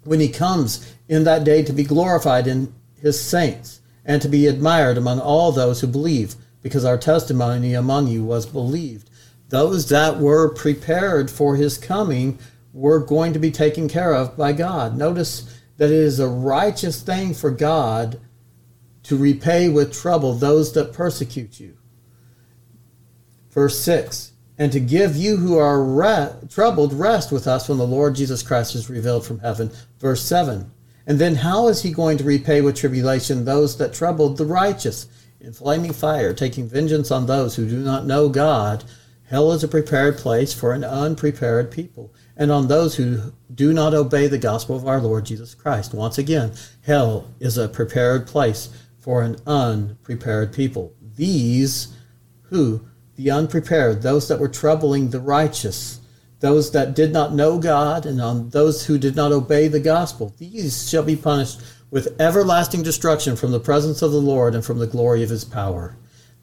when 0.04 0.20
he 0.20 0.30
comes 0.30 0.94
in 1.08 1.24
that 1.26 1.44
day 1.44 1.62
to 1.64 1.74
be 1.74 1.84
glorified 1.84 2.48
in 2.48 2.74
his 3.00 3.22
saints 3.22 3.82
and 4.04 4.22
to 4.22 4.28
be 4.28 4.48
admired 4.48 4.98
among 4.98 5.20
all 5.20 5.52
those 5.52 5.82
who 5.82 5.88
believe, 5.88 6.36
because 6.64 6.84
our 6.84 6.98
testimony 6.98 7.74
among 7.76 8.08
you 8.08 8.24
was 8.24 8.46
believed 8.46 9.10
those 9.50 9.90
that 9.90 10.20
were 10.20 10.54
prepared 10.54 11.30
for 11.30 11.56
his 11.56 11.78
coming 11.78 12.40
were 12.74 13.00
going 13.00 13.34
to 13.34 13.40
be 13.40 13.52
taken 13.52 13.88
care 13.88 14.14
of 14.14 14.36
by 14.36 14.52
God. 14.52 14.98
Notice 14.98 15.60
that 15.78 15.92
it 15.92 15.96
is 15.96 16.20
a 16.20 16.28
righteous 16.28 17.02
thing 17.02 17.34
for 17.34 17.52
God 17.52 18.20
to 19.04 19.18
repay 19.18 19.70
with 19.70 19.94
trouble 19.94 20.34
those 20.34 20.74
that 20.74 20.94
persecute 20.94 21.60
you. 21.60 21.78
Verse 23.50 23.80
6 23.80 24.32
And 24.58 24.72
to 24.72 24.80
give 24.80 25.16
you 25.16 25.38
who 25.38 25.58
are 25.58 25.84
re- 25.84 26.34
troubled 26.50 26.94
rest 26.94 27.32
with 27.32 27.48
us 27.48 27.70
when 27.70 27.78
the 27.78 27.86
Lord 27.86 28.16
Jesus 28.16 28.42
Christ 28.42 28.76
is 28.76 28.90
revealed 28.90 29.26
from 29.26 29.40
heaven. 29.40 29.72
Verse 30.00 30.24
7 30.24 30.72
And 31.06 31.20
then 31.20 31.36
how 31.36 31.68
is 31.68 31.84
he 31.84 31.92
going 31.92 32.18
to 32.18 32.24
repay 32.24 32.62
with 32.62 32.76
tribulation 32.76 33.46
those 33.46 33.78
that 33.78 33.94
troubled 33.94 34.38
the 34.38 34.46
righteous? 34.46 35.08
In 35.40 35.52
flaming 35.52 35.92
fire, 35.92 36.34
taking 36.34 36.70
vengeance 36.70 37.12
on 37.12 37.26
those 37.26 37.58
who 37.58 37.68
do 37.68 37.80
not 37.80 38.06
know 38.06 38.30
God 38.30 38.86
Hell 39.26 39.54
is 39.54 39.64
a 39.64 39.70
prepared 39.70 40.18
place 40.18 40.54
for 40.54 40.74
an 40.74 40.84
unprepared 40.84 41.72
people, 41.72 42.14
and 42.36 42.52
on 42.52 42.68
those 42.68 42.96
who 42.96 43.34
do 43.54 43.72
not 43.72 43.94
obey 43.94 44.28
the 44.28 44.38
gospel 44.38 44.76
of 44.76 44.88
our 44.88 45.00
Lord 45.00 45.26
Jesus 45.26 45.56
Christ. 45.56 45.94
Once 45.94 46.18
again, 46.18 46.52
hell 46.82 47.32
is 47.40 47.58
a 47.58 47.70
prepared 47.70 48.28
place 48.28 48.70
for 49.00 49.22
an 49.22 49.38
unprepared 49.48 50.52
people. 50.54 50.94
These 51.16 51.96
who, 52.44 52.86
the 53.16 53.32
unprepared, 53.32 54.02
those 54.02 54.28
that 54.28 54.40
were 54.40 54.50
troubling 54.50 55.10
the 55.10 55.22
righteous, 55.22 56.02
those 56.42 56.72
that 56.72 56.94
did 56.94 57.14
not 57.14 57.34
know 57.34 57.58
God, 57.58 58.06
and 58.06 58.22
on 58.22 58.50
those 58.50 58.86
who 58.86 58.98
did 58.98 59.16
not 59.16 59.32
obey 59.32 59.70
the 59.70 59.80
gospel, 59.80 60.34
these 60.38 60.90
shall 60.90 61.04
be 61.04 61.16
punished 61.16 61.62
with 61.90 62.20
everlasting 62.20 62.84
destruction 62.84 63.38
from 63.38 63.52
the 63.52 63.60
presence 63.60 64.02
of 64.02 64.12
the 64.12 64.18
Lord 64.18 64.54
and 64.54 64.66
from 64.66 64.80
the 64.80 64.88
glory 64.88 65.24
of 65.24 65.30
his 65.30 65.46
power. 65.46 65.96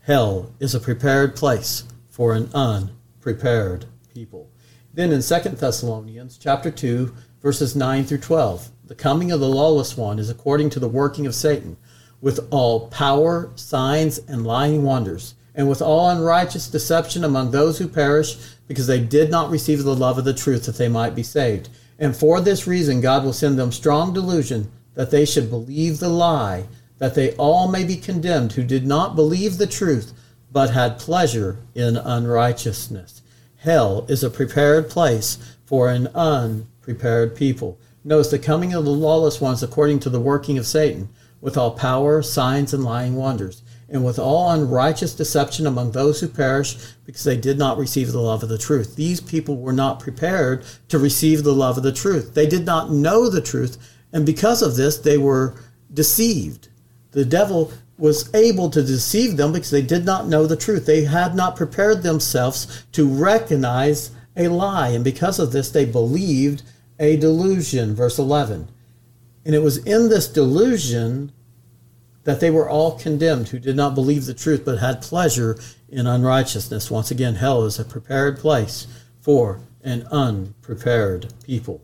Hell 0.05 0.55
is 0.61 0.75
a 0.75 0.81
prepared 0.81 1.37
place 1.37 1.85
for 2.21 2.35
an 2.35 2.51
unprepared 2.53 3.87
people. 4.13 4.51
Then 4.93 5.11
in 5.11 5.23
2 5.23 5.39
Thessalonians 5.57 6.37
chapter 6.37 6.71
2 6.71 7.15
verses 7.41 7.75
9 7.75 8.05
through 8.05 8.19
12, 8.19 8.69
the 8.85 8.95
coming 8.95 9.33
of 9.33 9.41
the 9.41 9.49
lawless 9.49 9.97
one 9.97 10.19
is 10.19 10.29
according 10.29 10.69
to 10.69 10.79
the 10.79 10.87
working 10.87 11.27
of 11.27 11.35
Satan 11.35 11.79
with 12.21 12.47
all 12.51 12.89
power, 12.89 13.51
signs 13.55 14.19
and 14.29 14.47
lying 14.47 14.83
wonders, 14.83 15.35
and 15.55 15.67
with 15.67 15.81
all 15.81 16.11
unrighteous 16.11 16.69
deception 16.69 17.25
among 17.25 17.53
those 17.53 17.79
who 17.79 17.89
perish 17.89 18.37
because 18.69 18.87
they 18.87 19.01
did 19.01 19.31
not 19.31 19.49
receive 19.49 19.83
the 19.83 19.97
love 19.97 20.19
of 20.19 20.27
the 20.27 20.35
truth 20.35 20.67
that 20.67 20.77
they 20.77 20.89
might 20.89 21.15
be 21.15 21.23
saved. 21.23 21.71
And 21.99 22.15
for 22.15 22.43
this 22.43 22.67
reason 22.67 23.01
God 23.01 23.25
will 23.25 23.33
send 23.33 23.59
them 23.59 23.73
strong 23.73 24.13
delusion 24.13 24.71
that 24.93 25.11
they 25.11 25.25
should 25.25 25.49
believe 25.49 26.01
the 26.01 26.11
lie, 26.11 26.67
that 26.99 27.15
they 27.15 27.35
all 27.37 27.67
may 27.67 27.83
be 27.83 27.97
condemned 27.97 28.53
who 28.53 28.63
did 28.63 28.87
not 28.87 29.17
believe 29.17 29.57
the 29.57 29.67
truth 29.67 30.13
but 30.53 30.71
had 30.71 30.99
pleasure 30.99 31.59
in 31.75 31.97
unrighteousness. 31.97 33.23
Hell 33.59 34.07
is 34.09 34.25
a 34.25 34.31
prepared 34.31 34.89
place 34.89 35.39
for 35.65 35.89
an 35.89 36.09
unprepared 36.09 37.37
people. 37.37 37.79
Notice 38.03 38.31
the 38.31 38.39
coming 38.39 38.73
of 38.73 38.85
the 38.85 38.91
lawless 38.91 39.41
ones 39.41 39.63
according 39.63 40.01
to 40.01 40.11
the 40.11 40.21
working 40.21 40.57
of 40.57 40.67
Satan, 40.67 41.11
with 41.41 41.57
all 41.57 41.73
power, 41.73 42.23
signs, 42.23 42.73
and 42.73 42.85
lying 42.85 43.17
wonders, 43.17 43.63
and 43.89 44.05
with 44.05 44.19
all 44.19 44.51
unrighteous 44.51 45.15
deception 45.15 45.67
among 45.67 45.93
those 45.93 46.21
who 46.21 46.29
perish, 46.29 46.77
because 47.05 47.25
they 47.25 47.37
did 47.37 47.59
not 47.59 47.79
receive 47.79 48.13
the 48.13 48.21
love 48.21 48.43
of 48.43 48.49
the 48.49 48.59
truth. 48.59 48.97
These 48.97 49.21
people 49.21 49.57
were 49.57 49.73
not 49.73 50.01
prepared 50.01 50.65
to 50.89 50.99
receive 50.99 51.45
the 51.45 51.55
love 51.55 51.77
of 51.77 51.83
the 51.83 51.93
truth. 51.93 52.35
They 52.35 52.47
did 52.47 52.65
not 52.65 52.91
know 52.91 53.29
the 53.29 53.43
truth, 53.43 53.77
and 54.13 54.25
because 54.25 54.63
of 54.63 54.77
this, 54.77 54.99
they 54.99 55.19
were 55.19 55.55
deceived. 55.93 56.69
The 57.13 57.25
devil 57.25 57.73
was 58.01 58.33
able 58.35 58.71
to 58.71 58.83
deceive 58.83 59.37
them 59.37 59.53
because 59.53 59.71
they 59.71 59.83
did 59.83 60.05
not 60.05 60.27
know 60.27 60.47
the 60.47 60.57
truth. 60.57 60.87
They 60.87 61.05
had 61.05 61.35
not 61.35 61.57
prepared 61.57 62.03
themselves 62.03 62.85
to 62.93 63.07
recognize 63.07 64.11
a 64.37 64.49
lie. 64.49 64.89
And 64.89 65.05
because 65.05 65.39
of 65.39 65.53
this, 65.53 65.71
they 65.71 65.85
believed 65.85 66.63
a 66.99 67.17
delusion. 67.17 67.95
Verse 67.95 68.19
11. 68.19 68.69
And 69.45 69.55
it 69.55 69.63
was 69.63 69.79
in 69.79 70.09
this 70.09 70.29
delusion 70.29 71.33
that 72.25 72.41
they 72.41 72.51
were 72.51 72.69
all 72.69 72.99
condemned 72.99 73.49
who 73.49 73.59
did 73.59 73.77
not 73.77 73.95
believe 73.95 74.27
the 74.27 74.35
truth 74.35 74.65
but 74.65 74.79
had 74.79 75.03
pleasure 75.03 75.59
in 75.89 76.07
unrighteousness. 76.07 76.91
Once 76.91 77.11
again, 77.11 77.37
hell 77.37 77.65
is 77.65 77.79
a 77.79 77.85
prepared 77.85 78.39
place 78.39 78.87
for 79.21 79.61
an 79.83 80.07
unprepared 80.11 81.33
people. 81.45 81.83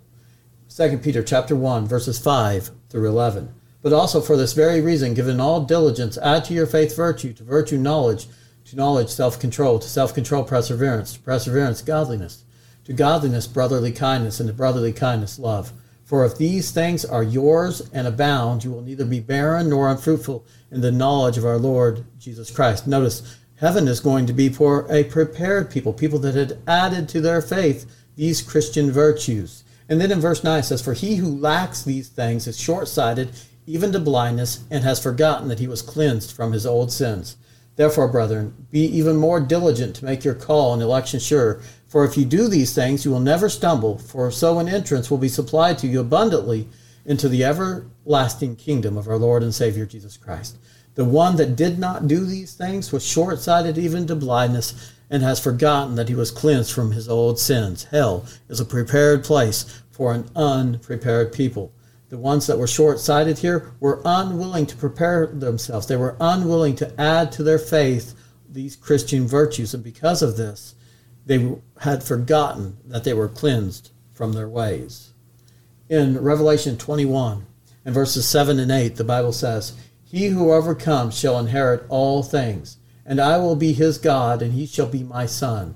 2 0.69 0.99
Peter 0.99 1.23
chapter 1.23 1.57
1 1.57 1.87
verses 1.87 2.19
5 2.19 2.71
through 2.91 3.09
11 3.09 3.56
but 3.87 3.93
also 3.93 4.21
for 4.21 4.37
this 4.37 4.53
very 4.53 4.81
reason, 4.81 5.15
given 5.15 5.39
all 5.39 5.61
diligence, 5.61 6.19
add 6.19 6.45
to 6.45 6.53
your 6.53 6.67
faith 6.67 6.97
virtue, 6.97 7.33
to 7.33 7.45
virtue 7.45 7.79
knowledge, 7.79 8.27
to 8.65 8.75
knowledge 8.75 9.09
self 9.09 9.39
control, 9.39 9.79
to 9.79 9.89
self 9.89 10.13
control 10.13 10.43
perseverance, 10.43 11.13
to 11.13 11.21
perseverance 11.21 11.83
godliness, 11.83 12.43
to 12.83 12.93
godliness 12.93 13.47
brotherly 13.47 13.93
kindness, 13.93 14.41
and 14.41 14.49
to 14.49 14.53
brotherly 14.53 14.93
kindness 14.93 15.39
love. 15.39 15.73
For 16.05 16.25
if 16.25 16.37
these 16.37 16.73
things 16.73 17.05
are 17.05 17.23
yours 17.23 17.89
and 17.93 18.09
abound, 18.09 18.65
you 18.65 18.73
will 18.73 18.83
neither 18.83 19.05
be 19.05 19.21
barren 19.21 19.71
nor 19.71 19.89
unfruitful 19.89 20.45
in 20.73 20.81
the 20.81 20.91
knowledge 20.91 21.39
of 21.39 21.47
our 21.47 21.59
Lord 21.59 22.05
Jesus 22.19 22.51
Christ. 22.51 22.89
Notice, 22.89 23.39
heaven 23.61 23.87
is 23.87 24.01
going 24.01 24.27
to 24.27 24.33
be 24.33 24.49
for 24.49 24.93
a 24.93 25.05
prepared 25.05 25.71
people, 25.71 25.93
people 25.93 26.19
that 26.19 26.35
had 26.35 26.59
added 26.67 27.09
to 27.11 27.21
their 27.21 27.41
faith 27.41 27.87
these 28.17 28.43
Christian 28.43 28.91
virtues. 28.91 29.63
And 29.89 30.01
then 30.01 30.11
in 30.11 30.21
verse 30.21 30.43
9 30.43 30.59
it 30.59 30.63
says, 30.65 30.83
For 30.83 30.93
he 30.93 31.15
who 31.15 31.39
lacks 31.39 31.85
these 31.85 32.09
things 32.09 32.49
is 32.49 32.59
short 32.59 32.89
sighted, 32.89 33.31
even 33.67 33.93
to 33.93 33.99
blindness, 33.99 34.65
and 34.71 34.85
has 34.85 35.03
forgotten 35.03 35.49
that 35.49 35.59
he 35.59 35.67
was 35.67 35.83
cleansed 35.83 36.33
from 36.33 36.53
his 36.53 36.65
old 36.65 36.93
sins. 36.93 37.37
Therefore, 37.77 38.09
brethren, 38.09 38.67
be 38.71 38.81
even 38.81 39.17
more 39.17 39.41
diligent 39.41 39.97
to 39.97 40.05
make 40.05 40.25
your 40.25 40.35
call 40.35 40.73
and 40.73 40.83
election 40.83 41.21
sure. 41.21 41.61
For 41.87 42.05
if 42.05 42.17
you 42.17 42.25
do 42.25 42.49
these 42.49 42.75
things, 42.75 43.05
you 43.05 43.11
will 43.11 43.21
never 43.21 43.49
stumble, 43.49 43.99
for 43.99 44.31
so 44.31 44.59
an 44.59 44.69
entrance 44.69 45.11
will 45.11 45.19
be 45.19 45.29
supplied 45.29 45.79
to 45.79 45.87
you 45.87 46.01
abundantly 46.01 46.69
into 47.05 47.29
the 47.29 47.45
everlasting 47.45 48.57
kingdom 48.57 48.97
of 48.97 49.09
our 49.09 49.19
Lord 49.19 49.43
and 49.43 49.55
Savior 49.55 49.85
Jesus 49.85 50.17
Christ. 50.17 50.57
The 50.95 51.05
one 51.05 51.37
that 51.37 51.57
did 51.57 51.79
not 51.79 52.09
do 52.09 52.25
these 52.25 52.55
things 52.55 52.91
was 52.93 53.07
short 53.07 53.41
sighted 53.41 53.77
even 53.77 54.07
to 54.07 54.17
blindness, 54.17 54.93
and 55.11 55.23
has 55.23 55.39
forgotten 55.39 55.95
that 55.97 56.09
he 56.09 56.15
was 56.15 56.31
cleansed 56.31 56.73
from 56.73 56.93
his 56.93 57.09
old 57.09 57.39
sins. 57.39 57.85
Hell 57.85 58.25
is 58.49 58.59
a 58.59 58.65
prepared 58.65 59.23
place 59.23 59.83
for 59.91 60.13
an 60.13 60.29
unprepared 60.35 61.33
people 61.33 61.73
the 62.09 62.19
ones 62.19 62.47
that 62.47 62.59
were 62.59 62.67
short 62.67 63.01
sighted 63.01 63.39
here 63.39 63.73
were 63.81 64.01
unwilling 64.05 64.67
to 64.67 64.77
prepare 64.77 65.27
themselves. 65.27 65.87
They 65.87 65.97
were 65.97 66.17
unwilling 66.21 66.77
to 66.77 67.01
add 67.01 67.33
to 67.33 67.43
their 67.43 67.59
faith 67.59 68.15
these 68.49 68.77
Christian 68.77 69.27
virtues. 69.27 69.75
And 69.75 69.83
because 69.83 70.23
of 70.23 70.37
this, 70.37 70.75
they 71.25 71.57
had 71.81 72.05
forgotten 72.05 72.77
that 72.85 73.05
they 73.05 73.13
were 73.13 73.29
cleansed 73.29 73.91
from 74.15 74.33
their 74.33 74.49
ways. 74.49 75.13
In 75.89 76.21
Revelation 76.21 76.79
21 76.79 77.45
and 77.85 77.95
verses 77.95 78.27
7 78.27 78.59
and 78.59 78.71
8, 78.71 78.97
the 78.97 79.05
Bible 79.05 79.33
says, 79.33 79.73
He 80.05 80.29
who 80.29 80.53
overcomes 80.53 81.19
shall 81.19 81.39
inherit 81.39 81.85
all 81.89 82.23
things, 82.23 82.79
and 83.05 83.21
I 83.21 83.39
will 83.39 83.57
be 83.57 83.73
his 83.73 83.99
God, 83.99 84.43
and 84.43 84.53
he 84.53 84.67
shall 84.67 84.87
be 84.87 85.03
my 85.03 85.27
son. 85.27 85.75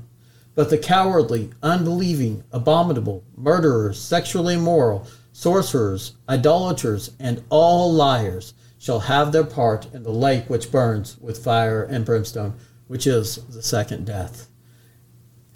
But 0.55 0.71
the 0.71 0.79
cowardly, 0.79 1.51
unbelieving, 1.63 2.45
abominable, 2.53 3.25
murderers, 3.37 4.01
sexually 4.01 4.55
immoral, 4.55 5.07
sorcerers, 5.41 6.13
idolaters, 6.29 7.13
and 7.19 7.43
all 7.49 7.91
liars 7.91 8.53
shall 8.79 9.01
have 9.01 9.33
their 9.33 9.43
part 9.43 9.87
in 9.95 10.03
the 10.03 10.13
lake 10.13 10.51
which 10.51 10.71
burns 10.71 11.17
with 11.19 11.43
fire 11.43 11.83
and 11.83 12.05
brimstone, 12.05 12.53
which 12.89 13.07
is 13.07 13.37
the 13.47 13.63
second 13.63 14.05
death. 14.05 14.49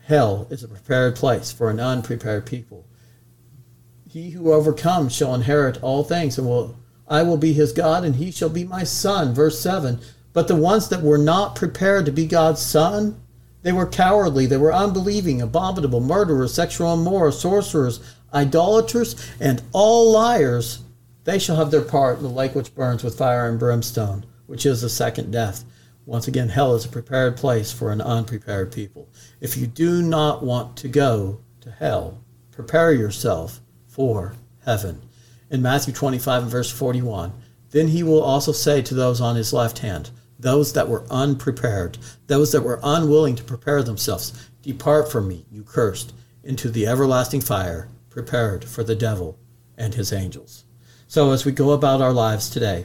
Hell 0.07 0.47
is 0.49 0.65
a 0.65 0.69
prepared 0.69 1.17
place 1.17 1.53
for 1.53 1.69
an 1.69 1.81
unprepared 1.81 2.47
people. 2.47 2.87
He 4.09 4.31
who 4.31 4.55
overcomes 4.55 5.15
shall 5.15 5.35
inherit 5.35 5.83
all 5.83 6.03
things, 6.03 6.39
and 6.39 6.49
will 6.49 6.79
I 7.07 7.23
will 7.23 7.37
be 7.37 7.53
his 7.53 7.73
God, 7.73 8.05
and 8.05 8.17
he 8.17 8.31
shall 8.31 8.49
be 8.49 8.65
my 8.65 8.85
son. 8.85 9.35
Verse 9.35 9.61
7. 9.61 10.01
But 10.33 10.49
the 10.49 10.57
ones 10.57 10.89
that 10.89 11.03
were 11.03 11.19
not 11.19 11.57
prepared 11.57 12.07
to 12.07 12.13
be 12.13 12.27
God's 12.27 12.63
son, 12.63 13.21
they 13.65 13.73
were 13.73 13.87
cowardly, 13.87 14.45
they 14.45 14.59
were 14.59 14.75
unbelieving, 14.75 15.41
abominable, 15.41 16.01
murderers, 16.01 16.53
sexual 16.53 16.93
immoral, 16.93 17.33
sorcerers, 17.33 17.99
idolaters, 18.33 19.17
and 19.41 19.63
all 19.73 20.13
liars, 20.13 20.81
they 21.25 21.39
shall 21.39 21.57
have 21.57 21.71
their 21.71 21.81
part 21.81 22.19
in 22.19 22.25
the 22.25 22.29
lake 22.29 22.55
which 22.55 22.75
burns 22.75 23.03
with 23.03 23.17
fire 23.17 23.49
and 23.49 23.59
brimstone, 23.59 24.27
which 24.47 24.67
is 24.67 24.83
the 24.83 24.91
second 24.91 25.31
death. 25.31 25.65
Once 26.05 26.29
again, 26.29 26.51
hell 26.51 26.75
is 26.75 26.85
a 26.85 26.89
prepared 26.91 27.39
place 27.39 27.73
for 27.73 27.91
an 27.91 28.03
unprepared 28.03 28.71
people. 28.71 29.09
If 29.41 29.57
you 29.57 29.67
do 29.67 30.03
not 30.03 30.45
want 30.45 30.77
to 30.77 30.89
go 30.89 31.41
to 31.63 31.71
hell, 31.71 32.23
prepare 32.53 32.93
yourself 32.93 33.63
for 33.87 34.35
heaven. 34.67 35.01
In 35.49 35.63
Matthew 35.63 35.95
25 35.95 36.43
and 36.43 36.53
verse 36.53 36.71
41, 36.71 37.33
then 37.71 37.89
he 37.89 38.03
will 38.03 38.23
also 38.23 38.53
say 38.53 38.83
to 38.83 38.93
those 38.93 39.23
on 39.23 39.37
his 39.37 39.55
left 39.55 39.79
hand, 39.79 40.11
those 40.45 40.75
that 40.75 40.89
were 40.89 41.07
unprepared, 41.11 41.97
those 42.27 42.53
that 42.53 42.63
were 42.63 42.79
unwilling 42.83 43.35
to 43.35 43.43
prepare 43.43 43.83
themselves, 43.83 44.51
Depart 44.63 45.11
from 45.11 45.27
me, 45.27 45.47
you 45.51 45.63
cursed, 45.63 46.13
into 46.43 46.69
the 46.69 46.87
everlasting 46.87 47.41
fire 47.41 47.89
prepared 48.11 48.63
for 48.63 48.85
the 48.85 48.95
devil 48.95 49.39
and 49.79 49.95
his 49.95 50.13
angels. 50.13 50.65
So, 51.09 51.33
as 51.33 51.47
we 51.47 51.53
go 51.53 51.73
about 51.73 52.03
our 52.03 52.13
lives 52.13 52.51
today, 52.51 52.85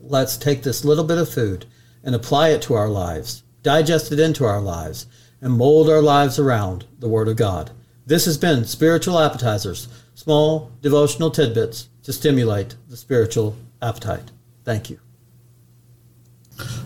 let's 0.00 0.38
take 0.38 0.62
this 0.62 0.84
little 0.84 1.04
bit 1.04 1.18
of 1.18 1.28
food 1.28 1.66
and 2.02 2.14
apply 2.14 2.48
it 2.48 2.62
to 2.62 2.74
our 2.74 2.88
lives, 2.88 3.42
digest 3.62 4.10
it 4.10 4.18
into 4.18 4.44
our 4.46 4.60
lives, 4.60 5.06
and 5.42 5.52
mold 5.52 5.90
our 5.90 6.02
lives 6.02 6.38
around 6.38 6.86
the 6.98 7.08
Word 7.08 7.28
of 7.28 7.36
God. 7.36 7.70
This 8.06 8.24
has 8.24 8.38
been 8.38 8.64
Spiritual 8.64 9.18
Appetizers, 9.18 9.88
small 10.14 10.72
devotional 10.80 11.30
tidbits 11.30 11.90
to 12.02 12.14
stimulate 12.14 12.76
the 12.88 12.96
spiritual 12.96 13.56
appetite. 13.82 14.30
Thank 14.64 14.88
you. 14.88 15.00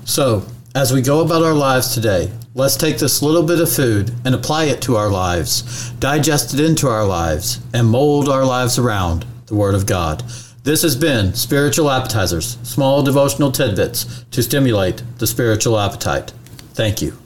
So, 0.07 0.47
as 0.77 0.93
we 0.93 1.03
go 1.03 1.21
about 1.21 1.43
our 1.43 1.53
lives 1.53 1.93
today, 1.93 2.31
let's 2.55 2.77
take 2.77 2.97
this 2.97 3.23
little 3.23 3.43
bit 3.43 3.61
of 3.61 3.71
food 3.71 4.15
and 4.25 4.37
apply 4.37 4.67
it 4.67 4.81
to 4.83 4.95
our 4.95 5.11
lives, 5.11 5.91
digest 5.95 6.55
it 6.55 6.61
into 6.61 6.87
our 6.87 7.05
lives, 7.05 7.59
and 7.75 7.89
mold 7.89 8.29
our 8.29 8.45
lives 8.45 8.79
around 8.79 9.27
the 9.47 9.57
Word 9.57 9.75
of 9.75 9.85
God. 9.85 10.23
This 10.63 10.83
has 10.83 10.95
been 10.95 11.35
Spiritual 11.35 11.91
Appetizers, 11.91 12.57
small 12.63 13.03
devotional 13.03 13.51
tidbits 13.51 14.25
to 14.31 14.45
stimulate 14.45 15.03
the 15.19 15.27
spiritual 15.27 15.79
appetite. 15.79 16.33
Thank 16.73 17.03
you. 17.03 17.19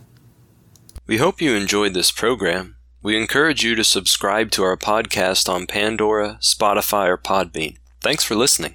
We 1.07 1.19
hope 1.19 1.43
you 1.43 1.55
enjoyed 1.55 1.93
this 1.93 2.11
program. 2.11 2.77
We 3.03 3.21
encourage 3.21 3.63
you 3.63 3.75
to 3.75 3.85
subscribe 3.85 4.51
to 4.53 4.63
our 4.63 4.79
podcast 4.79 5.51
on 5.51 5.67
Pandora, 5.67 6.39
Spotify, 6.41 7.09
or 7.09 7.19
Podbean. 7.19 7.77
Thanks 8.01 8.25
for 8.25 8.35
listening. 8.35 8.75